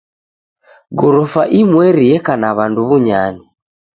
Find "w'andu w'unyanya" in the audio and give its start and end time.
2.57-3.45